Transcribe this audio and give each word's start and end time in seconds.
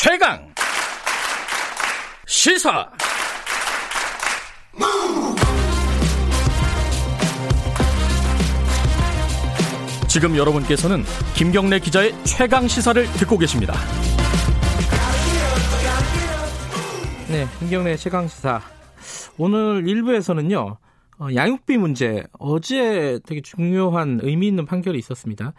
최강 0.00 0.54
시사 2.24 2.88
지금 10.06 10.36
여러분께서는 10.36 11.02
김경래 11.34 11.80
기자의 11.80 12.14
최강 12.22 12.68
시사를 12.68 13.04
듣고 13.14 13.38
계십니다. 13.38 13.74
네, 17.28 17.44
김경래 17.58 17.96
최강 17.96 18.28
시사. 18.28 18.60
오늘 19.36 19.82
1부에서는요. 19.82 20.76
어, 21.18 21.28
양육비 21.34 21.76
문제 21.76 22.22
어제 22.38 23.18
되게 23.26 23.40
중요한 23.40 24.20
의미 24.22 24.46
있는 24.46 24.64
판결이 24.64 24.96
있었습니다. 24.96 25.54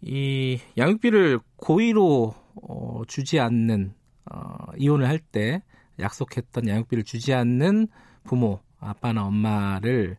이 0.00 0.58
양육비를 0.78 1.40
고의로 1.56 2.43
어, 2.62 3.02
주지 3.06 3.40
않는 3.40 3.94
어, 4.30 4.66
이혼을 4.78 5.08
할 5.08 5.18
때 5.18 5.62
약속했던 5.98 6.68
양육비를 6.68 7.04
주지 7.04 7.32
않는 7.34 7.88
부모 8.24 8.60
아빠나 8.80 9.24
엄마를 9.26 10.16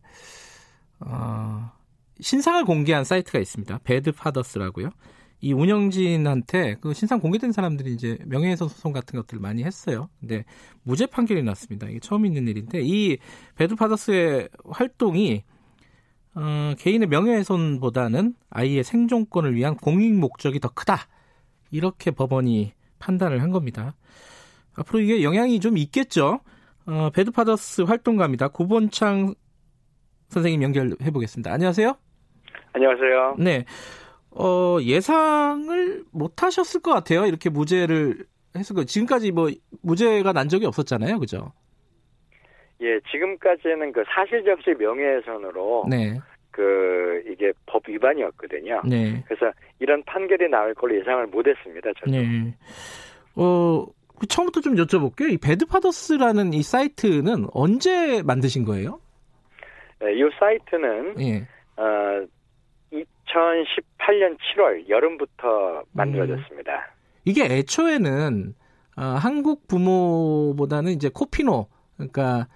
어, 1.00 1.70
신상을 2.20 2.64
공개한 2.64 3.04
사이트가 3.04 3.38
있습니다. 3.38 3.78
Bad 3.84 4.12
Fathers라고요. 4.12 4.90
이 5.42 5.52
운영진한테 5.52 6.76
그 6.80 6.94
신상 6.94 7.20
공개된 7.20 7.52
사람들이 7.52 7.92
이제 7.92 8.18
명예훼손 8.24 8.68
소송 8.68 8.92
같은 8.92 9.18
것들을 9.18 9.38
많이 9.40 9.64
했어요. 9.64 10.08
근데 10.18 10.44
무죄 10.82 11.04
판결이 11.06 11.42
났습니다. 11.42 11.88
이게 11.88 12.00
처음 12.00 12.24
있는 12.24 12.48
일인데 12.48 12.80
이 12.82 13.18
Bad 13.54 13.74
Fathers의 13.76 14.48
활동이 14.64 15.44
어, 16.34 16.74
개인의 16.78 17.08
명예훼손보다는 17.08 18.34
아이의 18.50 18.82
생존권을 18.84 19.54
위한 19.54 19.76
공익 19.76 20.14
목적이 20.14 20.60
더 20.60 20.68
크다. 20.68 21.06
이렇게 21.70 22.10
법원이 22.10 22.72
판단을 22.98 23.42
한 23.42 23.50
겁니다. 23.50 23.94
앞으로 24.76 25.00
이게 25.00 25.22
영향이 25.22 25.60
좀 25.60 25.76
있겠죠. 25.78 26.40
어, 26.86 27.10
배드 27.10 27.30
파더스 27.30 27.82
활동가입니다. 27.82 28.48
고본창 28.48 29.34
선생님 30.28 30.62
연결해 30.62 31.10
보겠습니다. 31.12 31.52
안녕하세요. 31.52 31.96
안녕하세요. 32.72 33.36
네. 33.38 33.64
어, 34.30 34.78
예상을 34.82 36.04
못 36.12 36.42
하셨을 36.42 36.82
것 36.82 36.92
같아요. 36.92 37.26
이렇게 37.26 37.48
무죄를 37.48 38.26
했을 38.56 38.76
거. 38.76 38.84
지금까지 38.84 39.32
뭐 39.32 39.50
무죄가 39.82 40.32
난 40.32 40.48
적이 40.48 40.66
없었잖아요. 40.66 41.18
그죠? 41.18 41.52
예, 42.82 43.00
지금까지는 43.10 43.92
그 43.92 44.04
사실적시 44.14 44.70
명예훼손으로 44.78 45.86
네. 45.88 46.20
그 46.56 47.22
이게 47.30 47.52
법 47.66 47.86
위반이었거든요. 47.86 48.80
네. 48.88 49.22
그래서 49.26 49.52
이런 49.78 50.02
판결이 50.04 50.48
나올 50.48 50.72
걸로 50.72 50.98
예상을 50.98 51.26
못 51.26 51.46
했습니다. 51.46 51.90
저도. 51.98 52.10
네. 52.10 52.54
어, 53.34 53.84
그 54.18 54.26
처음부터 54.26 54.62
좀 54.62 54.76
여쭤볼게요. 54.76 55.30
이 55.30 55.36
배드파더스라는 55.36 56.54
이 56.54 56.62
사이트는 56.62 57.48
언제 57.52 58.22
만드신 58.22 58.64
거예요? 58.64 59.00
네, 60.00 60.14
이 60.14 60.22
사이트는 60.38 61.20
예. 61.20 61.46
어 61.76 62.26
2018년 62.90 64.38
7월 64.38 64.88
여름부터 64.88 65.82
만들어졌습니다. 65.92 66.94
이게 67.26 67.44
애초에는 67.44 68.54
어, 68.96 69.02
한국 69.02 69.68
부모보다는 69.68 70.92
이제 70.92 71.10
코피노 71.12 71.66
그러니까 71.96 72.46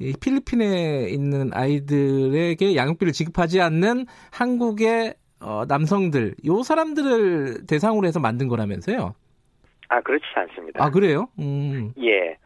이 0.00 0.14
필리핀에 0.18 1.08
있는 1.10 1.50
아이들에게 1.52 2.74
양육비를 2.74 3.12
지급하지 3.12 3.60
않는 3.60 4.06
한국의 4.32 5.14
어, 5.42 5.64
남성들 5.68 6.34
요 6.46 6.62
사람들을 6.62 7.66
대상으로 7.66 8.06
해서 8.06 8.18
만든 8.18 8.48
거라면서요? 8.48 9.14
아 9.88 10.00
그렇지 10.00 10.24
않습니다. 10.34 10.82
아 10.82 10.90
그래요? 10.90 11.28
음. 11.38 11.92
예. 11.98 12.36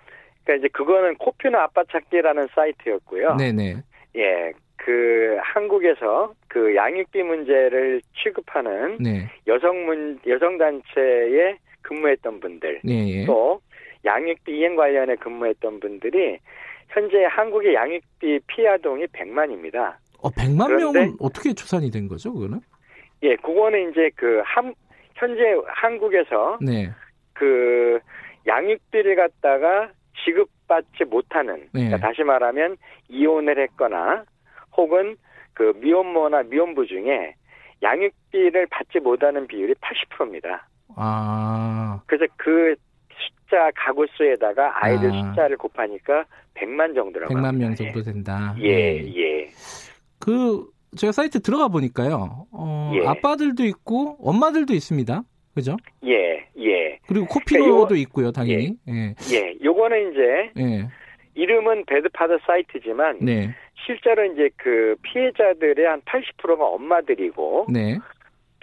그러니까 0.44 0.66
이제 0.66 0.68
그거는 0.72 1.14
코피노 1.16 1.58
아빠 1.58 1.82
찾기라는 1.90 2.48
사이트였고요. 2.54 3.36
네네. 3.36 3.76
예. 4.16 4.52
그 4.76 5.38
한국에서 5.40 6.34
그 6.48 6.74
양육비 6.74 7.22
문제를 7.22 8.02
취급하는 8.22 8.98
네. 8.98 9.30
여성 9.46 9.86
문 9.86 10.18
여성 10.26 10.58
단체에 10.58 11.56
근무했던 11.82 12.40
분들 12.40 12.80
네. 12.84 13.20
예. 13.20 13.24
또 13.26 13.60
양육비 14.04 14.58
이행 14.58 14.76
관련에 14.76 15.16
근무했던 15.16 15.80
분들이 15.80 16.38
현재 16.88 17.24
한국의 17.24 17.74
양육비 17.74 18.40
피해 18.46 18.68
아동이 18.68 19.06
100만입니다. 19.06 19.94
어 20.22 20.30
100만 20.30 20.66
그런데- 20.66 21.00
명은 21.00 21.16
어떻게 21.20 21.52
추산이 21.52 21.90
된 21.90 22.08
거죠? 22.08 22.32
그거는? 22.32 22.60
예, 23.22 23.36
그거는 23.36 23.90
이제 23.90 24.10
그 24.16 24.40
한, 24.44 24.74
현재 25.14 25.42
한국에서 25.66 26.58
네. 26.60 26.90
그 27.32 27.98
양육비를 28.46 29.16
갖다가 29.16 29.90
지급받지 30.24 31.04
못하는 31.04 31.56
네. 31.72 31.86
그러니까 31.86 31.98
다시 31.98 32.22
말하면 32.22 32.76
이혼을 33.08 33.58
했거나 33.62 34.24
혹은 34.76 35.16
그 35.54 35.72
미혼모나 35.76 36.44
미혼부 36.44 36.86
중에 36.86 37.34
양육비를 37.82 38.66
받지 38.70 38.98
못하는 39.00 39.46
비율이 39.46 39.74
80%입니다. 39.74 40.66
아. 40.96 42.00
그래서 42.06 42.26
그 42.36 42.74
숫자 43.44 43.70
가구 43.76 44.06
수에다가 44.16 44.72
아이들 44.84 45.10
아. 45.12 45.28
숫자를 45.30 45.56
곱하니까 45.56 46.24
100만 46.54 46.94
정도라고 46.94 47.32
100만 47.34 47.42
합니다. 47.44 47.66
명 47.68 47.74
정도 47.74 48.02
된다. 48.02 48.54
예, 48.58 49.02
네. 49.02 49.14
예. 49.16 49.50
그 50.18 50.66
제가 50.96 51.12
사이트 51.12 51.40
들어가 51.40 51.68
보니까요. 51.68 52.46
어, 52.52 52.92
예. 52.94 53.06
아빠들도 53.06 53.64
있고 53.64 54.16
엄마들도 54.20 54.72
있습니다. 54.74 55.22
그죠? 55.54 55.76
예, 56.04 56.46
예, 56.58 56.98
그리고 57.06 57.26
그러니까 57.26 57.94
요- 57.94 57.96
있고요, 57.96 58.32
당연히. 58.32 58.74
예. 58.88 59.14
예. 59.32 59.54
요거는 59.62 60.12
이제 60.12 60.50
예. 60.58 60.88
이름은 61.34 61.84
배드파더 61.86 62.38
사이트지만 62.46 63.18
네. 63.20 63.54
실제로 63.86 64.24
이제 64.24 64.48
그 64.56 64.96
피해자들의 65.02 65.84
한 65.86 66.00
80%가 66.02 66.64
엄마들이고 66.64 67.66
네. 67.70 67.98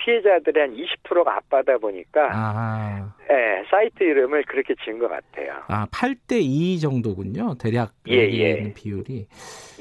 피해자들의 0.04 0.68
한 0.68 0.76
20%가 0.76 1.38
아빠다 1.38 1.78
보니까 1.78 2.30
아. 2.32 3.14
예, 3.30 3.64
사이트 3.70 4.04
이름을 4.04 4.44
그렇게 4.44 4.74
지은 4.84 5.00
것 5.00 5.08
같아요. 5.08 5.62
아, 5.68 5.86
8대 5.88 6.42
2 6.42 6.80
정도군요. 6.80 7.56
대략 7.60 7.94
예, 8.10 8.16
예. 8.16 8.74
비율이. 8.74 9.28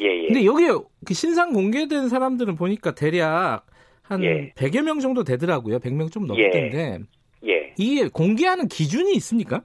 예, 0.00 0.04
예. 0.04 0.26
근데 0.26 0.44
여기 0.44 0.66
그 1.06 1.14
신상 1.14 1.52
공개된 1.52 2.08
사람들은 2.08 2.56
보니까 2.56 2.94
대략 2.94 3.64
한 4.02 4.22
예. 4.22 4.52
100여 4.56 4.82
명 4.82 5.00
정도 5.00 5.24
되더라고요. 5.24 5.78
100명 5.78 6.12
좀 6.12 6.24
예. 6.36 6.48
넘던데. 6.48 6.98
예. 7.46 7.74
이게 7.78 8.08
공개하는 8.08 8.68
기준이 8.68 9.12
있습니까? 9.14 9.62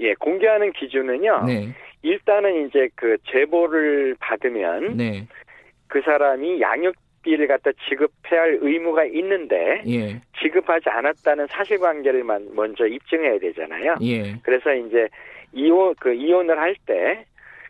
예, 0.00 0.14
공개하는 0.14 0.72
기준은요. 0.72 1.44
네. 1.46 1.68
일단은 2.02 2.66
이제 2.66 2.88
그 2.94 3.16
제보를 3.30 4.16
받으면 4.18 4.96
네. 4.96 5.26
그 5.86 6.00
사람이 6.02 6.60
양육 6.60 6.94
비를 7.22 7.46
갖다 7.46 7.70
지급해야 7.88 8.40
할 8.42 8.58
의무가 8.60 9.04
있는데 9.04 9.82
예. 9.86 10.20
지급하지 10.40 10.88
않았다는 10.88 11.46
사실관계를 11.48 12.24
만- 12.24 12.48
먼저 12.54 12.86
입증해야 12.86 13.38
되잖아요. 13.38 13.96
예. 14.02 14.34
그래서 14.42 14.72
이제 14.74 15.08
이혼 15.52 15.94
그 16.00 16.12
이혼을 16.14 16.58
할 16.58 16.74
때 16.86 17.24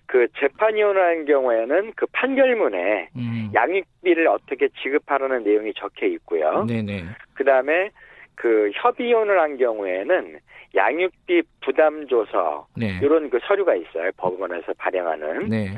그 0.06 0.27
재판 0.41 0.77
이혼을 0.77 1.00
한 1.00 1.25
경우에는 1.25 1.93
그 1.94 2.05
판결문에 2.10 3.10
음. 3.15 3.50
양육비를 3.55 4.27
어떻게 4.27 4.69
지급하라는 4.83 5.44
내용이 5.44 5.72
적혀 5.75 6.06
있고요. 6.06 6.65
네, 6.66 6.83
네. 6.83 7.05
그 7.34 7.44
다음에 7.44 7.91
그 8.34 8.72
협의 8.75 9.10
이혼을 9.10 9.39
한 9.41 9.56
경우에는 9.56 10.41
양육비 10.75 11.43
부담 11.65 12.09
조서 12.09 12.66
네. 12.77 12.99
이런 13.00 13.31
그 13.31 13.39
서류가 13.44 13.77
있어요. 13.77 14.10
법원에서 14.16 14.72
발행하는. 14.78 15.49
네. 15.49 15.69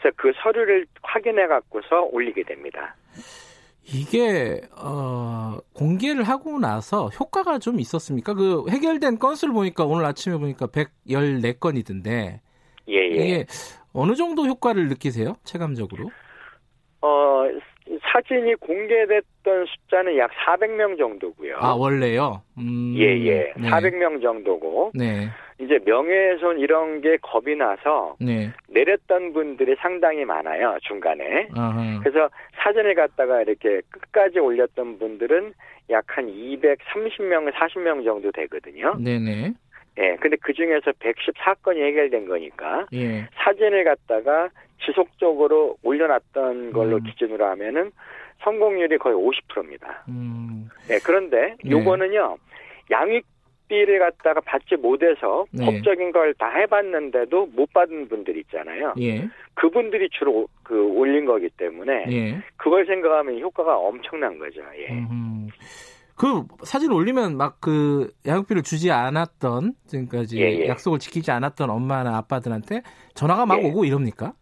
그래서 0.00 0.14
그 0.16 0.32
서류를 0.42 0.84
확인해 1.04 1.46
갖고서 1.46 2.02
올리게 2.10 2.42
됩니다. 2.42 2.96
이게 3.90 4.60
어, 4.76 5.56
공개를 5.74 6.22
하고 6.24 6.58
나서 6.58 7.06
효과가 7.08 7.58
좀 7.58 7.80
있었습니까? 7.80 8.34
그 8.34 8.66
해결된 8.68 9.18
건수를 9.18 9.54
보니까 9.54 9.84
오늘 9.84 10.04
아침에 10.04 10.36
보니까 10.36 10.66
114건이던데 10.66 12.40
예, 12.88 12.94
예. 12.94 13.06
이게 13.06 13.46
어느 13.94 14.14
정도 14.14 14.46
효과를 14.46 14.88
느끼세요? 14.88 15.36
체감적으로? 15.44 16.10
어, 17.00 17.44
사진이 18.12 18.54
공개됐던 18.56 19.66
숫자는 19.66 20.18
약 20.18 20.30
400명 20.46 20.98
정도고요. 20.98 21.56
아 21.58 21.72
원래요? 21.72 22.42
음, 22.58 22.94
예, 22.96 23.04
예. 23.24 23.52
네. 23.56 23.68
400명 23.70 24.22
정도고 24.22 24.92
네, 24.94 25.28
이제 25.60 25.78
명예훼손 25.84 26.58
이런 26.58 27.00
게 27.00 27.16
겁이 27.22 27.56
나서 27.56 28.16
네. 28.20 28.50
내렸던 28.68 29.32
분들이 29.32 29.74
상당히 29.80 30.24
많아요, 30.24 30.76
중간에. 30.82 31.48
아하. 31.54 32.00
그래서 32.02 32.28
사진을 32.68 32.94
갖다가 32.94 33.40
이렇게 33.42 33.80
끝까지 33.90 34.38
올렸던 34.38 34.98
분들은 34.98 35.54
약 35.90 36.04
한 36.08 36.26
230명, 36.26 37.50
40명 37.52 38.04
정도 38.04 38.30
되거든요. 38.32 38.94
네네. 38.98 39.52
예. 39.98 40.16
근데 40.20 40.36
그 40.40 40.52
중에서 40.52 40.92
114건이 40.92 41.80
해결된 41.82 42.26
거니까 42.26 42.86
예. 42.92 43.26
사진을 43.34 43.84
갖다가 43.84 44.48
지속적으로 44.84 45.76
올려놨던 45.82 46.72
걸로 46.72 46.96
음. 46.96 47.02
기준으로 47.04 47.44
하면은 47.46 47.90
성공률이 48.42 48.98
거의 48.98 49.16
50%입니다. 49.16 50.04
음, 50.08 50.68
예. 50.90 50.98
그런데 51.04 51.56
네. 51.64 51.70
요거는요. 51.70 52.36
양육 52.90 53.24
양육비를 53.70 53.98
갖다가 53.98 54.40
받지 54.40 54.76
못해서 54.76 55.44
네. 55.52 55.64
법적인 55.64 56.12
걸 56.12 56.28
다 56.38 56.48
해봤는데도 56.50 57.46
못 57.46 57.72
받은 57.72 58.08
분들 58.08 58.36
있잖아요. 58.38 58.94
예. 59.00 59.28
그분들이 59.54 60.08
주로 60.10 60.46
그 60.62 60.80
올린 60.92 61.24
거기 61.24 61.48
때문에 61.48 62.04
예. 62.10 62.38
그걸 62.56 62.86
생각하면 62.86 63.40
효과가 63.40 63.76
엄청난 63.76 64.38
거죠. 64.38 64.60
예. 64.76 64.92
음. 64.92 65.48
그 66.16 66.44
사진 66.64 66.92
올리면 66.92 67.36
막 67.36 67.58
그 67.60 68.10
양육비를 68.26 68.62
주지 68.62 68.90
않았던 68.92 69.72
지금까지 69.86 70.40
예, 70.40 70.50
예. 70.62 70.68
약속을 70.68 70.98
지키지 71.00 71.30
않았던 71.30 71.70
엄마나 71.70 72.16
아빠들한테 72.18 72.82
전화가 73.14 73.46
막 73.46 73.62
예. 73.62 73.66
오고 73.68 73.84
이럽니까? 73.84 74.32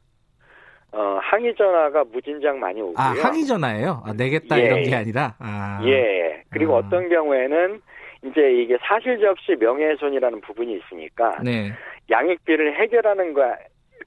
어, 0.93 1.19
항의 1.23 1.55
전화가 1.57 2.05
무진장 2.13 2.59
많이 2.59 2.81
오고요. 2.81 2.95
아 2.99 3.15
항의 3.23 3.45
전화예요? 3.45 4.03
아, 4.05 4.13
내겠다 4.13 4.59
예, 4.59 4.65
이런 4.65 4.83
게 4.83 4.91
예. 4.91 4.95
아니라 4.97 5.35
아. 5.39 5.81
예. 5.85 6.43
그리고 6.51 6.75
아. 6.75 6.79
어떤 6.79 7.09
경우에는 7.09 7.81
이제 8.25 8.63
이게 8.63 8.77
사실적 8.81 9.31
없이 9.31 9.57
명예훼손이라는 9.59 10.41
부분이 10.41 10.79
있으니까 10.79 11.39
네. 11.43 11.73
양육비를 12.11 12.81
해결하는 12.81 13.35
거 13.35 13.55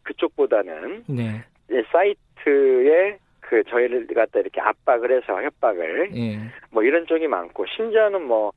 그쪽보다는 0.04 1.04
네. 1.08 1.44
이제 1.70 1.84
사이트에 1.92 3.18
그 3.40 3.64
저희를 3.66 4.08
갖다 4.08 4.40
이렇게 4.40 4.62
압박을 4.62 5.12
해서 5.12 5.42
협박을 5.42 6.12
예. 6.16 6.40
뭐 6.72 6.84
이런 6.84 7.06
쪽이 7.08 7.28
많고 7.28 7.66
심지어는 7.76 8.24
뭐 8.24 8.52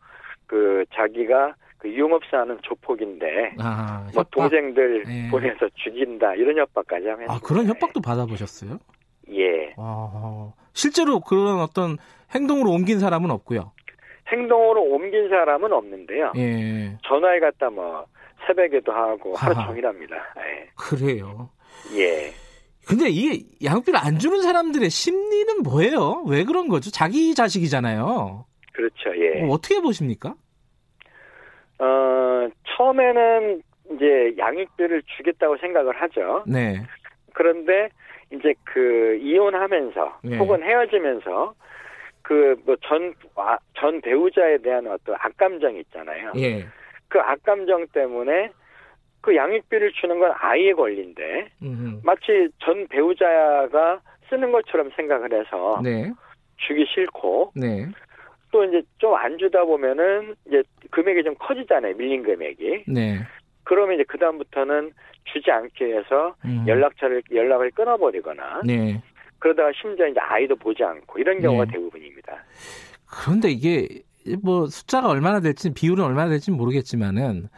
그 0.53 0.85
자기가 0.95 1.55
그 1.79 1.89
유흥업소 1.89 2.37
하는 2.37 2.59
조폭인데 2.61 3.55
아, 3.59 4.07
뭐. 4.15 4.23
동생들 4.31 5.05
예. 5.09 5.31
보내서 5.31 5.67
죽인다 5.77 6.35
이런 6.35 6.59
협박까지 6.59 7.09
하면 7.09 7.31
아, 7.31 7.41
그런 7.43 7.67
협박도 7.67 8.03
받아보셨어요? 8.03 8.79
예 9.31 9.73
아, 9.79 10.53
실제로 10.75 11.21
그런 11.21 11.61
어떤 11.61 11.97
행동으로 12.35 12.71
옮긴 12.71 13.01
사람은 13.01 13.31
없고요. 13.31 13.73
행동으로 14.33 14.83
옮긴 14.83 15.29
사람은 15.29 15.73
없는데요 15.73 16.33
예. 16.37 16.97
전화를 17.07 17.41
갖다 17.41 17.71
뭐 17.71 18.07
새벽에도 18.47 18.91
하고 18.93 19.35
하루. 19.37 19.55
종일 19.67 19.87
합니다 19.87 20.17
그래요. 20.77 21.51
예. 21.95 22.01
예. 22.01 22.31
근데 22.87 23.09
이게 23.09 23.45
양육비를 23.65 23.99
안 24.03 24.19
주는 24.19 24.43
사람들의 24.43 24.91
심리는 24.91 25.63
뭐예요? 25.63 26.25
왜 26.27 26.43
그런 26.43 26.67
거죠? 26.67 26.91
자기 26.91 27.33
자식이잖아요. 27.35 28.45
그렇죠 28.73 29.17
예. 29.17 29.43
어, 29.43 29.49
어떻게 29.51 29.81
보십니까? 29.81 30.35
어 31.79 32.49
처음에는 32.77 33.63
이제 33.93 34.35
양육비를 34.39 35.03
주겠다고 35.17 35.59
생각을 35.59 36.01
하죠 36.01 36.45
네. 36.47 36.83
그런데 37.35 37.89
이제 38.33 38.55
그 38.65 39.17
이혼하면서 39.21 40.21
예. 40.31 40.37
혹은 40.39 40.63
헤어지면서 40.63 41.55
그뭐전전 42.23 44.01
배우자에 44.03 44.59
대한 44.59 44.87
어떤 44.87 45.17
악감정이 45.19 45.81
있잖아요. 45.81 46.33
예. 46.37 46.67
그 47.09 47.21
악감정 47.21 47.87
때문에 47.89 48.51
그 49.21 49.37
양육비를 49.37 49.93
주는 49.93 50.19
건 50.19 50.33
아이의 50.35 50.75
권리인데 50.75 51.49
음흠. 51.63 52.01
마치 52.03 52.49
전 52.59 52.87
배우자가 52.89 54.01
쓰는 54.29 54.51
것처럼 54.51 54.91
생각을 54.97 55.33
해서 55.33 55.81
네. 55.83 56.11
주기 56.57 56.87
싫고 56.87 57.53
네. 57.55 57.87
또 58.51 58.65
이제 58.65 58.83
좀 58.99 59.15
안 59.15 59.39
주다 59.39 59.65
보면은 59.65 60.35
이제 60.47 60.63
금액이 60.91 61.23
좀 61.25 61.35
커지잖아요. 61.39 61.97
밀린 61.97 62.23
금액이. 62.23 62.85
네. 62.89 63.19
그러면 63.65 63.95
이제 63.95 64.05
그 64.09 64.19
다음부터는 64.19 64.93
주지 65.25 65.51
않기 65.51 65.87
위해서 65.87 66.35
음. 66.45 66.65
연락처를 66.67 67.23
연락을 67.33 67.71
끊어버리거나 67.73 68.63
네. 68.65 69.01
그러다가 69.43 69.73
심지어 69.75 70.07
이제 70.07 70.21
아이도 70.21 70.55
보지 70.55 70.85
않고 70.85 71.19
이런 71.19 71.41
경우가 71.41 71.65
네. 71.65 71.73
대부분입니다. 71.73 72.45
그런데 73.11 73.51
이게 73.51 73.89
뭐 74.41 74.67
숫자가 74.67 75.09
얼마나 75.09 75.41
될지 75.41 75.75
비율은 75.75 76.05
얼마나 76.05 76.31
될지 76.31 76.53
모르겠지만은 76.53 77.49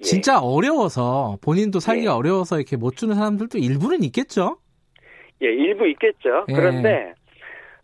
예. 0.00 0.02
진짜 0.02 0.40
어려워서 0.40 1.38
본인도 1.40 1.78
살기가 1.78 2.10
예. 2.10 2.16
어려워서 2.16 2.56
이렇게 2.56 2.76
못 2.76 2.96
주는 2.96 3.14
사람들도 3.14 3.58
일부는 3.58 4.02
있겠죠. 4.02 4.58
예, 5.40 5.46
일부 5.46 5.86
있겠죠. 5.86 6.44
예. 6.48 6.52
그런데 6.52 7.14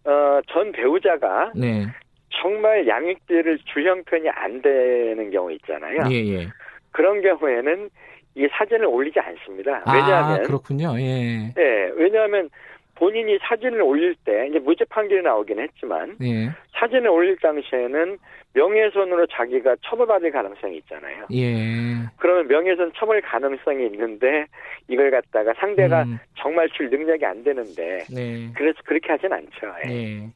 어, 0.05 0.41
전 0.49 0.73
배우자가 0.73 1.53
네. 1.55 1.87
정말 2.31 2.89
양육비를 2.89 3.59
줄 3.73 3.87
형편이 3.87 4.31
안 4.31 4.63
되는 4.63 5.31
경우 5.31 5.53
있잖아요. 5.53 6.11
예, 6.11 6.17
예. 6.27 6.49
그런 6.91 7.23
경우에는 7.23 7.89
이 8.35 8.49
사진을 8.51 8.87
올리지 8.87 9.21
않습니다. 9.21 9.83
아, 9.85 9.95
왜냐하면 9.95 10.43
그렇군요. 10.43 10.99
예. 10.99 11.53
예, 11.57 11.93
왜냐하면 11.95 12.51
본인이 13.05 13.37
사진을 13.43 13.83
올릴 13.83 14.15
때 14.25 14.47
이제 14.49 14.59
무죄 14.59 14.83
판결이 14.87 15.23
나오긴 15.23 15.61
했지만 15.61 16.17
예. 16.23 16.51
사진을 16.73 17.07
올릴 17.09 17.37
당시에는 17.37 18.17
명예훼손으로 18.55 19.27
자기가 19.27 19.77
처벌받을 19.85 20.31
가능성이 20.33 20.79
있잖아요. 20.79 21.27
예. 21.35 21.53
그러면 22.17 22.49
명예훼손 22.49 22.93
처벌 22.97 23.21
가능성이 23.21 23.85
있는데 23.89 24.47
이걸 24.89 25.11
갖다가 25.11 25.53
상대가 25.59 26.05
음, 26.05 26.19
정말 26.39 26.67
줄 26.71 26.89
능력이 26.89 27.27
안 27.27 27.45
되는데 27.45 28.05
네. 28.11 28.51
그래서 28.55 28.79
그렇게 28.87 29.13
하진 29.13 29.31
않죠. 29.31 29.51
예. 29.87 29.93
예. 29.93 30.29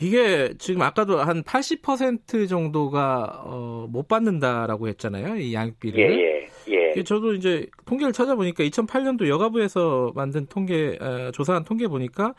이게 0.00 0.54
지금 0.58 0.82
아까도 0.82 1.18
한 1.18 1.42
80% 1.42 2.48
정도가 2.48 3.42
어, 3.46 3.88
못 3.90 4.06
받는다라고 4.06 4.86
했잖아요. 4.86 5.34
이 5.36 5.54
양육비를. 5.54 6.00
이게 6.92 7.04
저도 7.04 7.34
이제 7.34 7.66
통계를 7.86 8.12
찾아보니까 8.12 8.64
2008년도 8.64 9.28
여가부에서 9.28 10.12
만든 10.14 10.46
통계 10.46 10.96
어, 11.00 11.30
조사한 11.32 11.64
통계 11.64 11.86
보니까 11.88 12.34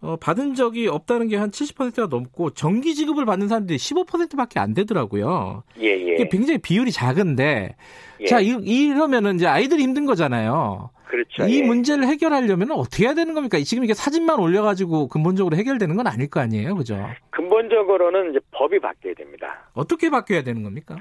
어, 0.00 0.16
받은 0.16 0.54
적이 0.54 0.86
없다는 0.88 1.26
게 1.28 1.36
한 1.36 1.50
70%가 1.50 2.06
넘고 2.06 2.50
정기 2.50 2.94
지급을 2.94 3.24
받는 3.24 3.48
사람들이 3.48 3.78
15%밖에 3.78 4.60
안 4.60 4.72
되더라고요. 4.74 5.64
예, 5.80 5.86
예. 5.86 6.14
이게 6.14 6.28
굉장히 6.28 6.58
비율이 6.58 6.92
작은데 6.92 7.74
예. 8.20 8.26
자 8.26 8.40
이, 8.40 8.48
이러면은 8.48 9.36
이제 9.36 9.46
아이들이 9.46 9.82
힘든 9.82 10.06
거잖아요. 10.06 10.90
그렇죠. 11.08 11.46
이 11.48 11.60
예. 11.60 11.62
문제를 11.62 12.06
해결하려면 12.06 12.70
어떻게 12.72 13.04
해야 13.04 13.14
되는 13.14 13.34
겁니까? 13.34 13.58
지금 13.64 13.82
이게 13.82 13.94
사진만 13.94 14.38
올려가지고 14.38 15.08
근본적으로 15.08 15.56
해결되는 15.56 15.96
건 15.96 16.06
아닐 16.06 16.28
거 16.28 16.38
아니에요, 16.40 16.76
그죠? 16.76 16.96
근본적으로는 17.30 18.30
이제 18.30 18.40
법이 18.52 18.78
바뀌어야 18.78 19.14
됩니다. 19.14 19.70
어떻게 19.72 20.10
바뀌어야 20.10 20.42
되는 20.42 20.62
겁니까? 20.62 20.96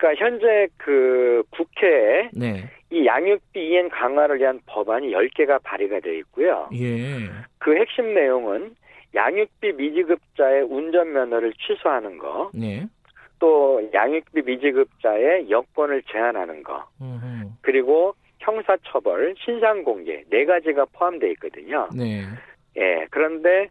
그러니까 0.00 0.24
현재 0.24 0.66
그 0.78 1.42
국회에 1.50 2.30
네, 2.32 2.64
이 2.90 3.04
양육비 3.04 3.60
이행 3.60 3.90
강화를 3.90 4.40
위한 4.40 4.58
법안이 4.64 5.12
10개가 5.12 5.62
발의가 5.62 6.00
되어 6.00 6.14
있고요. 6.14 6.68
예, 6.72 7.28
그 7.58 7.76
핵심 7.76 8.14
내용은 8.14 8.74
양육비 9.14 9.74
미지급자의 9.74 10.62
운전 10.62 11.12
면허를 11.12 11.52
취소하는 11.54 12.16
거, 12.16 12.50
네, 12.54 12.86
또 13.38 13.86
양육비 13.92 14.42
미지급자의 14.42 15.50
여권을 15.50 16.02
제한하는 16.10 16.62
거, 16.62 16.86
음흠. 17.02 17.50
그리고 17.60 18.14
형사처벌, 18.38 19.34
신상공개 19.38 20.24
네 20.30 20.46
가지가 20.46 20.86
포함되어 20.94 21.28
있거든요. 21.32 21.90
네, 21.94 22.22
예, 22.78 23.06
그런데 23.10 23.68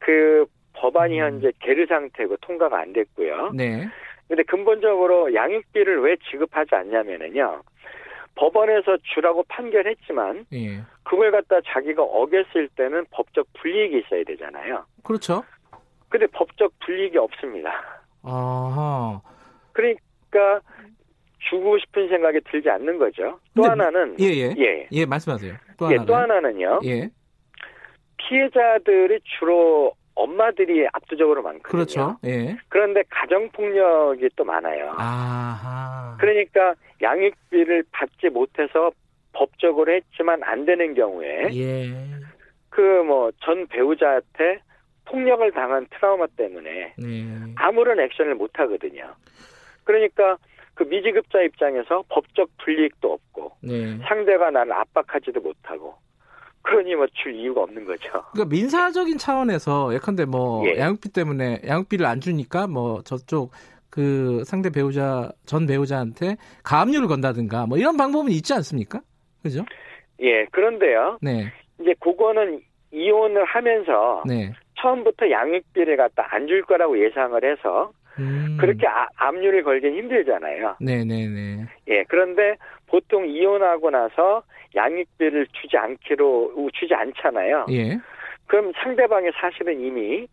그 0.00 0.44
법안이 0.72 1.20
현재 1.20 1.52
계류 1.60 1.86
상태고 1.86 2.36
통과가 2.38 2.80
안 2.80 2.92
됐고요. 2.92 3.52
네, 3.54 3.86
근데 4.28 4.42
근본적으로 4.42 5.34
양육비를 5.34 6.02
왜 6.02 6.16
지급하지 6.30 6.74
않냐면은요. 6.74 7.62
법원에서 8.34 8.98
주라고 9.14 9.42
판결했지만 9.48 10.46
예, 10.52 10.82
그걸 11.02 11.32
갖다 11.32 11.60
자기가 11.66 12.02
어겼을 12.02 12.68
때는 12.76 13.06
법적 13.10 13.46
불이익이 13.54 13.98
있어야 13.98 14.22
되잖아요. 14.24 14.84
그렇죠. 15.02 15.42
근데 16.08 16.26
법적 16.28 16.72
불이익이 16.80 17.18
없습니다. 17.18 18.00
아하, 18.22 19.20
그러니까 19.72 20.60
주고 21.48 21.78
싶은 21.78 22.08
생각이 22.08 22.40
들지 22.50 22.68
않는 22.70 22.98
거죠. 22.98 23.40
또 23.56 23.62
근데 23.62 23.68
하나는 23.68 24.16
예, 24.20 24.26
예, 24.26 24.54
예. 24.56 24.88
예, 24.92 25.06
말씀하세요. 25.06 25.54
또 25.78 25.90
예, 25.90 25.96
하나, 25.96 26.06
또 26.06 26.14
하나는요. 26.14 26.80
예, 26.84 27.10
피해자들이 28.18 29.20
주로 29.38 29.94
엄마들이 30.48 30.86
압도적으로 30.92 31.42
많거든요. 31.42 31.70
그렇죠. 31.70 32.16
예, 32.24 32.56
그런데 32.68 33.02
가정 33.08 33.48
폭력이 33.50 34.30
또 34.36 34.44
많아요. 34.44 34.94
아하, 34.96 36.16
그러니까 36.18 36.74
양육비를 37.02 37.84
받지 37.92 38.28
못해서 38.30 38.90
법적으로 39.32 39.92
했지만 39.92 40.42
안 40.42 40.64
되는 40.64 40.94
경우에 40.94 41.48
예, 41.52 41.94
그뭐 42.70 43.30
전 43.42 43.66
배우자한테 43.68 44.60
폭력을 45.04 45.50
당한 45.52 45.86
트라우마 45.90 46.26
때문에 46.36 46.94
네, 46.98 47.24
아무런 47.56 48.00
액션을 48.00 48.34
못 48.34 48.58
하거든요. 48.58 49.14
그러니까 49.84 50.36
그 50.74 50.84
미지급자 50.84 51.42
입장에서 51.42 52.04
법적 52.08 52.50
불이익도 52.58 53.12
없고 53.12 53.52
네. 53.62 53.98
상대가 54.06 54.50
나를 54.50 54.72
압박하지도 54.72 55.40
못하고 55.40 55.94
그러니 56.68 56.94
뭐줄 56.94 57.34
이유가 57.34 57.62
없는 57.62 57.84
거죠. 57.86 58.10
그러니까 58.32 58.44
민사적인 58.46 59.16
차원에서 59.18 59.94
예컨대 59.94 60.26
뭐 60.26 60.64
예. 60.68 60.78
양육비 60.78 61.12
때문에 61.12 61.62
양육비를 61.66 62.04
안 62.04 62.20
주니까 62.20 62.66
뭐 62.66 63.00
저쪽 63.02 63.52
그 63.90 64.42
상대 64.44 64.68
배우자 64.70 65.30
전 65.46 65.66
배우자한테 65.66 66.36
가압류를 66.64 67.08
건다든가 67.08 67.66
뭐 67.66 67.78
이런 67.78 67.96
방법은 67.96 68.30
있지 68.32 68.52
않습니까? 68.54 69.00
그죠? 69.42 69.64
예, 70.20 70.44
그런데요. 70.52 71.18
네, 71.22 71.50
이제 71.80 71.94
그거는 72.00 72.60
이혼을 72.92 73.44
하면서 73.44 74.22
네, 74.26 74.52
처음부터 74.80 75.30
양육비를 75.30 75.96
갖다 75.96 76.26
안 76.30 76.46
줄 76.46 76.62
거라고 76.62 77.02
예상을 77.02 77.40
해서 77.44 77.92
음. 78.18 78.56
그렇게 78.60 78.86
아, 78.86 79.08
압류를 79.16 79.62
걸긴 79.62 79.94
힘들잖아요. 79.96 80.76
네네네. 80.80 81.66
예, 81.88 82.04
그런데 82.08 82.56
보통 82.86 83.28
이혼하고 83.28 83.90
나서 83.90 84.42
양육비를 84.74 85.46
주지 85.52 85.76
않기로 85.76 86.70
주지 86.74 86.94
않잖아요. 86.94 87.66
예. 87.70 87.98
그럼 88.46 88.72
상대방이 88.82 89.28
사실은 89.40 89.80
이미 89.80 90.26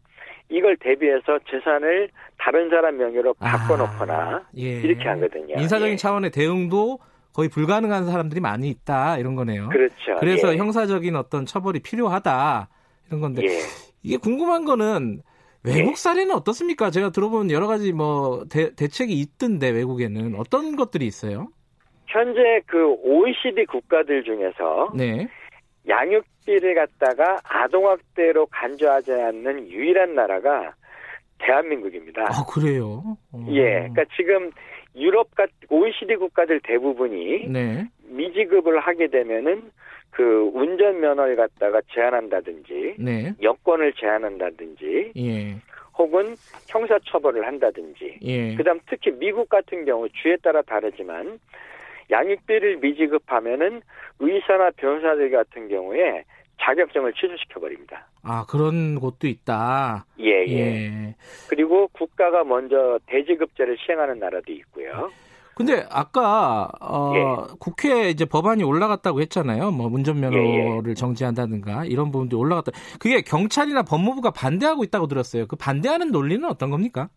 이걸 0.50 0.78
대비해서 0.78 1.40
재산을 1.50 2.10
다른 2.38 2.70
사람 2.70 2.98
명의로 2.98 3.34
바꿔놓거나 3.36 4.14
아, 4.14 4.42
예. 4.58 4.82
이렇게 4.82 5.08
하거든요. 5.10 5.56
인사적인 5.58 5.94
예. 5.94 5.98
차원의 5.98 6.32
대응도 6.32 7.00
거의 7.34 7.50
불가능한 7.50 8.06
사람들이 8.06 8.40
많이 8.40 8.70
있다 8.70 9.18
이런 9.18 9.36
거네요. 9.36 9.70
그렇죠. 9.70 10.16
그래서 10.20 10.54
예. 10.54 10.58
형사적인 10.58 11.16
어떤 11.16 11.46
처벌이 11.46 11.80
필요하다 11.80 12.70
이런 13.08 13.22
건데 13.22 13.42
예. 13.44 13.50
이게 14.04 14.18
궁금한 14.18 14.66
거는 14.66 15.22
외국 15.66 15.92
예. 15.92 15.96
사례는 15.96 16.36
어떻습니까? 16.36 16.92
제가 16.92 17.10
들어본 17.10 17.52
여러 17.52 17.68
가지 17.68 17.92
뭐 17.92 18.46
대, 18.50 18.74
대책이 18.76 19.14
있던데 19.14 19.70
외국에는 19.70 20.36
어떤 20.36 20.76
것들이 20.76 21.06
있어요? 21.06 21.48
현재 22.08 22.62
그 22.68 22.94
OECD 23.04 23.66
국가들 23.66 24.24
중에서 24.24 24.92
네. 24.96 25.28
양육비를 25.88 26.76
갖다가 26.76 27.38
아동학대로 27.44 28.46
간주하지 28.48 29.12
않는 29.12 29.70
유일한 29.70 30.16
나라가 30.16 30.74
대한민국입니다. 31.40 32.24
아 32.24 32.46
그래요. 32.48 33.18
어. 33.32 33.46
예, 33.50 33.90
그러니까 33.90 34.06
지금 34.16 34.52
유럽 34.96 35.34
같 35.36 35.50
OECD 35.70 36.16
국가들 36.16 36.62
대부분이 36.64 37.48
네. 37.50 37.88
미지급을 38.08 38.80
하게 38.80 39.08
되면은 39.08 39.72
그 40.12 40.50
운전 40.54 41.02
면허를 41.02 41.36
갖다가 41.36 41.82
제한한다든지 41.94 42.96
네. 43.00 43.34
여권을 43.42 43.94
제한한다든지 43.94 45.12
예. 45.18 45.56
혹은 45.98 46.36
형사 46.68 46.98
처벌을 47.00 47.46
한다든지 47.46 48.20
예. 48.22 48.56
그다음 48.56 48.80
특히 48.90 49.12
미국 49.12 49.50
같은 49.50 49.84
경우 49.86 50.08
주에 50.10 50.38
따라 50.38 50.62
다르지만 50.62 51.40
양육비를 52.12 52.78
미지급하면은 52.78 53.82
의사나 54.20 54.72
변호사들 54.78 55.32
같은 55.32 55.68
경우에 55.68 56.24
자격증을 56.62 57.14
취소시켜 57.14 57.60
버립니다. 57.60 58.08
아 58.24 58.46
그런 58.50 59.00
곳도 59.00 59.28
있다. 59.28 60.06
예, 60.20 60.46
예. 60.48 60.58
예. 60.58 61.16
그리고 61.50 61.90
국가가 61.90 62.44
먼저 62.44 63.00
대지급제를 63.08 63.78
시행하는 63.86 64.20
나라도 64.20 64.54
있고요. 64.54 65.12
근데 65.56 65.86
아까 65.90 66.70
어, 66.82 67.14
예. 67.16 67.56
국회에 67.60 68.10
이제 68.10 68.26
법안이 68.26 68.64
올라갔다고 68.64 69.22
했잖아요. 69.22 69.72
뭐 69.72 69.88
운전면허를 69.88 70.90
예, 70.90 70.94
정지한다든가 70.94 71.86
이런 71.86 72.12
부분도 72.12 72.38
올라갔다. 72.38 72.74
그게 73.00 73.22
경찰이나 73.22 73.84
법무부가 73.84 74.32
반대하고 74.32 74.84
있다고 74.84 75.08
들었어요. 75.08 75.48
그 75.48 75.56
반대하는 75.56 76.12
논리는 76.12 76.44
어떤 76.44 76.72
겁니까? 76.72 77.10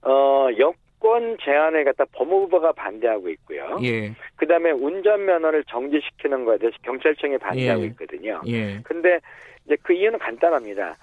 어, 0.00 0.48
여권 0.58 1.36
제한을 1.42 1.84
갖다 1.84 2.06
법무부가 2.12 2.72
반대하고 2.72 3.28
있고요. 3.28 3.78
예, 3.82 4.14
그다음에 4.36 4.70
운전면허를 4.70 5.64
정지시키는 5.64 6.46
거에 6.46 6.56
대해서 6.56 6.76
경찰청이 6.82 7.36
반대하고 7.36 7.82
예. 7.82 7.86
있거든요. 7.88 8.40
예, 8.46 8.80
근데 8.82 9.20
이제 9.66 9.76
그 9.82 9.92
이유는 9.92 10.18
간단합니다. 10.18 10.96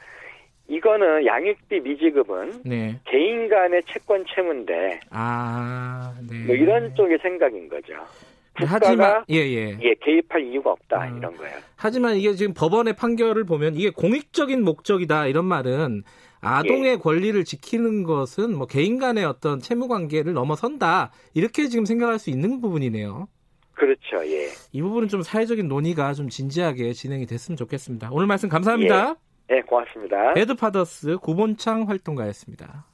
이거는 0.68 1.26
양육비 1.26 1.82
미지급은 1.82 2.62
네. 2.66 3.00
개인 3.06 3.50
간의 3.50 3.84
채권 3.88 4.24
채무인데 4.34 5.02
아, 5.12 6.14
네. 6.30 6.46
뭐 6.46 6.56
이런 6.56 6.96
쪽의 6.96 7.20
생각인 7.22 7.68
거죠. 7.68 7.94
국가가 8.56 8.80
하지만 8.88 9.24
예, 9.30 9.38
예. 9.38 9.78
예 9.82 9.96
개입할 10.02 10.44
이유가 10.44 10.72
없다 10.72 11.02
아. 11.02 11.08
이런 11.08 11.36
거예요. 11.36 11.58
하지만 11.76 12.16
이게 12.16 12.34
지금 12.34 12.54
법원의 12.54 12.96
판결을 12.96 13.46
보면 13.46 13.76
이게 13.76 13.90
공익적인 13.90 14.64
목적이다 14.64 15.28
이런 15.28 15.46
말은 15.46 16.04
아동의 16.42 16.92
예. 16.92 16.96
권리를 16.98 17.44
지키는 17.44 18.04
것은 18.04 18.56
뭐 18.56 18.68
개인 18.68 19.00
간의 19.00 19.26
어떤 19.26 19.60
채무 19.60 19.88
관계를 19.88 20.34
넘어선다 20.34 21.12
이렇게 21.34 21.68
지금 21.68 21.86
생각할 21.86 22.20
수 22.20 22.30
있는 22.30 22.62
부분이네요. 22.62 23.28
그렇죠. 23.74 24.26
예. 24.26 24.50
이 24.72 24.82
부분은 24.82 25.08
좀 25.08 25.24
사회적인 25.24 25.68
논의가 25.68 26.14
좀 26.14 26.30
진지하게 26.30 26.94
진행이 26.94 27.26
됐으면 27.26 27.58
좋겠습니다. 27.58 28.10
오늘 28.12 28.28
말씀 28.28 28.50
감사합니다. 28.50 29.16
예, 29.50 29.62
고맙습니다. 29.62 30.34
에드파더스 30.38 31.18
고본창 31.18 31.88
활동가였습니다. 31.90 32.86